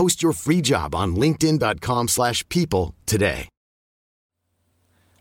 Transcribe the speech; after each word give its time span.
Post 0.00 0.22
your 0.22 0.34
free 0.34 0.62
job 0.62 0.94
on 0.94 1.12
linkedin.com/people 1.12 2.06
slash 2.06 2.42
people 2.46 2.94
today. 3.04 3.48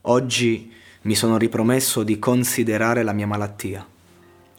Oggi 0.03 0.71
mi 1.01 1.15
sono 1.15 1.37
ripromesso 1.37 2.03
di 2.03 2.17
considerare 2.17 3.03
la 3.03 3.11
mia 3.11 3.27
malattia. 3.27 3.85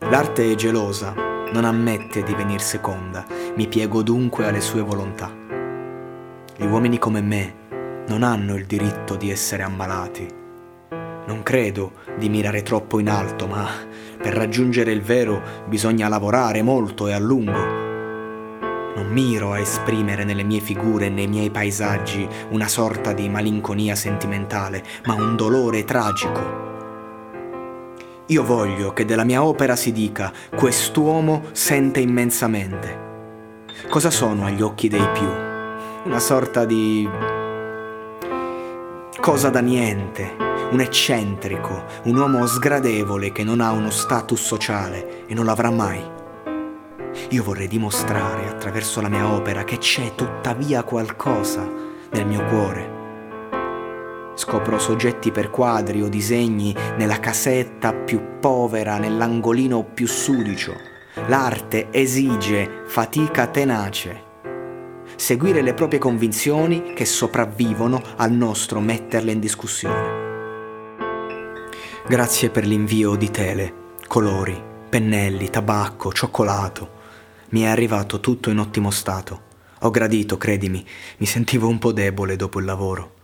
L'arte 0.00 0.52
è 0.52 0.54
gelosa, 0.56 1.14
non 1.14 1.64
ammette 1.64 2.22
di 2.22 2.34
venir 2.34 2.60
seconda, 2.60 3.24
mi 3.56 3.66
piego 3.66 4.02
dunque 4.02 4.46
alle 4.46 4.60
sue 4.60 4.82
volontà. 4.82 5.34
Gli 6.54 6.66
uomini 6.66 6.98
come 6.98 7.22
me 7.22 8.04
non 8.08 8.22
hanno 8.22 8.56
il 8.56 8.66
diritto 8.66 9.16
di 9.16 9.30
essere 9.30 9.62
ammalati. 9.62 10.28
Non 10.90 11.40
credo 11.42 11.92
di 12.18 12.28
mirare 12.28 12.62
troppo 12.62 12.98
in 12.98 13.08
alto, 13.08 13.46
ma 13.46 13.66
per 14.18 14.34
raggiungere 14.34 14.92
il 14.92 15.00
vero 15.00 15.64
bisogna 15.66 16.08
lavorare 16.08 16.60
molto 16.60 17.08
e 17.08 17.14
a 17.14 17.18
lungo. 17.18 17.89
Non 19.00 19.12
miro 19.12 19.52
a 19.52 19.58
esprimere 19.58 20.24
nelle 20.24 20.42
mie 20.42 20.60
figure 20.60 21.06
e 21.06 21.08
nei 21.08 21.26
miei 21.26 21.48
paesaggi 21.48 22.28
una 22.50 22.68
sorta 22.68 23.14
di 23.14 23.30
malinconia 23.30 23.94
sentimentale, 23.94 24.84
ma 25.06 25.14
un 25.14 25.36
dolore 25.36 25.84
tragico. 25.84 26.68
Io 28.26 28.44
voglio 28.44 28.92
che 28.92 29.06
della 29.06 29.24
mia 29.24 29.42
opera 29.42 29.74
si 29.74 29.92
dica 29.92 30.30
quest'uomo 30.54 31.44
sente 31.52 32.00
immensamente. 32.00 33.08
Cosa 33.88 34.10
sono 34.10 34.44
agli 34.44 34.60
occhi 34.60 34.88
dei 34.88 35.08
più? 35.14 35.28
Una 36.04 36.18
sorta 36.18 36.66
di 36.66 37.08
cosa 39.18 39.48
da 39.48 39.60
niente, 39.60 40.36
un 40.72 40.80
eccentrico, 40.80 41.84
un 42.02 42.16
uomo 42.16 42.44
sgradevole 42.44 43.32
che 43.32 43.44
non 43.44 43.62
ha 43.62 43.70
uno 43.70 43.88
status 43.88 44.42
sociale 44.42 45.24
e 45.26 45.32
non 45.32 45.46
l'avrà 45.46 45.70
mai. 45.70 46.18
Io 47.30 47.42
vorrei 47.42 47.68
dimostrare 47.68 48.48
attraverso 48.48 49.00
la 49.00 49.08
mia 49.08 49.32
opera 49.32 49.64
che 49.64 49.78
c'è 49.78 50.14
tuttavia 50.14 50.82
qualcosa 50.82 51.68
nel 52.12 52.26
mio 52.26 52.44
cuore. 52.46 52.98
Scopro 54.34 54.78
soggetti 54.78 55.30
per 55.30 55.50
quadri 55.50 56.02
o 56.02 56.08
disegni 56.08 56.74
nella 56.96 57.20
casetta 57.20 57.92
più 57.92 58.38
povera, 58.40 58.96
nell'angolino 58.98 59.84
più 59.84 60.06
sudicio. 60.06 60.74
L'arte 61.26 61.88
esige 61.90 62.84
fatica 62.86 63.46
tenace. 63.48 64.28
Seguire 65.16 65.60
le 65.60 65.74
proprie 65.74 65.98
convinzioni 65.98 66.94
che 66.94 67.04
sopravvivono 67.04 68.00
al 68.16 68.32
nostro 68.32 68.80
metterle 68.80 69.32
in 69.32 69.40
discussione. 69.40 70.18
Grazie 72.08 72.50
per 72.50 72.66
l'invio 72.66 73.16
di 73.16 73.30
tele, 73.30 73.74
colori, 74.06 74.60
pennelli, 74.88 75.50
tabacco, 75.50 76.12
cioccolato. 76.12 76.98
Mi 77.50 77.62
è 77.62 77.66
arrivato 77.66 78.20
tutto 78.20 78.50
in 78.50 78.58
ottimo 78.58 78.90
stato. 78.90 79.48
Ho 79.80 79.90
gradito, 79.90 80.36
credimi, 80.36 80.86
mi 81.16 81.26
sentivo 81.26 81.66
un 81.66 81.78
po' 81.78 81.92
debole 81.92 82.36
dopo 82.36 82.60
il 82.60 82.64
lavoro. 82.64 83.14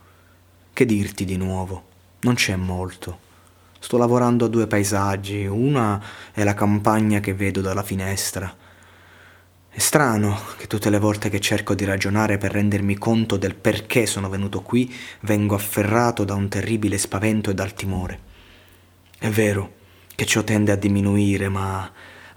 Che 0.73 0.85
dirti 0.85 1.23
di 1.23 1.37
nuovo? 1.37 1.85
Non 2.21 2.33
c'è 2.33 2.55
molto. 2.55 3.19
Sto 3.79 3.97
lavorando 3.97 4.45
a 4.45 4.49
due 4.49 4.67
paesaggi, 4.67 5.45
una 5.45 6.03
è 6.33 6.43
la 6.43 6.55
campagna 6.55 7.19
che 7.19 7.33
vedo 7.33 7.61
dalla 7.61 7.83
finestra. 7.83 8.53
È 9.69 9.79
strano 9.79 10.39
che 10.57 10.67
tutte 10.67 10.89
le 10.89 10.99
volte 10.99 11.29
che 11.29 11.39
cerco 11.39 11.73
di 11.73 11.85
ragionare 11.85 12.37
per 12.37 12.51
rendermi 12.51 12.97
conto 12.97 13.37
del 13.37 13.55
perché 13.55 14.05
sono 14.07 14.27
venuto 14.27 14.61
qui, 14.61 14.93
vengo 15.21 15.55
afferrato 15.55 16.25
da 16.25 16.33
un 16.33 16.49
terribile 16.49 16.97
spavento 16.97 17.51
e 17.51 17.53
dal 17.53 17.73
timore. 17.73 18.19
È 19.17 19.29
vero 19.29 19.75
che 20.15 20.25
ciò 20.25 20.43
tende 20.43 20.71
a 20.71 20.75
diminuire, 20.75 21.47
ma 21.47 21.89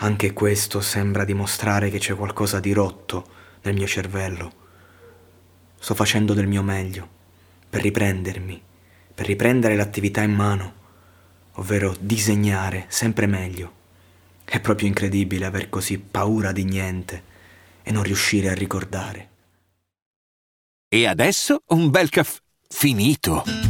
anche 0.03 0.33
questo 0.33 0.81
sembra 0.81 1.25
dimostrare 1.25 1.91
che 1.91 1.99
c'è 1.99 2.15
qualcosa 2.15 2.59
di 2.61 2.73
rotto 2.73 3.27
nel 3.63 3.75
mio 3.75 3.87
cervello. 3.87 4.53
Sto 5.79 5.95
facendo 5.95 6.33
del 6.33 6.47
mio 6.47 6.63
meglio 6.63 7.09
per 7.69 7.83
riprendermi, 7.83 8.61
per 9.15 9.27
riprendere 9.27 9.77
l'attività 9.77 10.23
in 10.23 10.33
mano, 10.33 10.75
ovvero 11.55 11.95
disegnare 11.99 12.87
sempre 12.89 13.27
meglio. 13.27 13.79
È 14.45 14.59
proprio 14.61 14.89
incredibile 14.89 15.45
aver 15.45 15.69
così 15.69 15.99
paura 15.99 16.53
di 16.53 16.65
niente 16.65 17.23
e 17.83 17.93
non 17.93 18.03
riuscire 18.03 18.49
a 18.49 18.55
ricordare. 18.55 19.29
E 20.89 21.07
adesso 21.07 21.63
un 21.69 21.91
bel 21.91 22.09
caffè 22.09 22.41
finito. 22.69 23.70